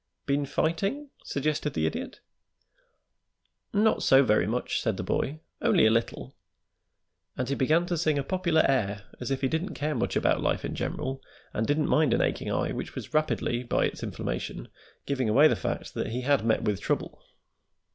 [0.25, 2.21] "Been fighting?" suggested the Idiot.
[3.71, 6.33] "Not so very much," said the boy; "only a little."
[7.37, 10.41] And he began to sing a popular air, as if he didn't care much about
[10.41, 11.21] life in general,
[11.53, 14.69] and didn't mind an aching eye, which was rapidly, by its inflammation,
[15.05, 17.21] giving away the fact that he had met with trouble.